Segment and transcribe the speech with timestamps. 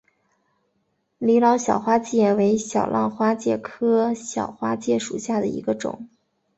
[1.19, 6.09] 李老小花介为小浪花介科小花介属下的一个种。